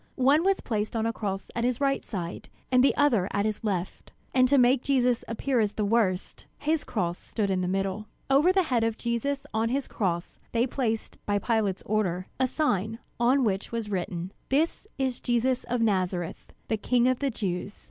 [0.23, 3.63] One was placed on a cross at his right side, and the other at his
[3.63, 8.07] left; and to make Jesus appear as the worst, his cross stood in the middle.
[8.27, 12.97] Over the head of Jesus on his cross, they placed, by Pilate's order, a sign,
[13.19, 17.79] on which was written: "This is Jesus of Nazareth, The King of the Jews."